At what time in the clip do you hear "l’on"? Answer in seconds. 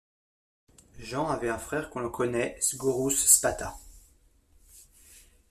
1.99-2.09